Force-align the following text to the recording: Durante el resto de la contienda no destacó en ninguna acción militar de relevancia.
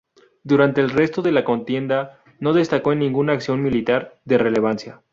Durante 0.41 0.81
el 0.81 0.89
resto 0.89 1.21
de 1.21 1.31
la 1.31 1.43
contienda 1.43 2.23
no 2.39 2.53
destacó 2.53 2.91
en 2.91 2.97
ninguna 2.97 3.33
acción 3.33 3.61
militar 3.61 4.19
de 4.25 4.39
relevancia. 4.39 5.03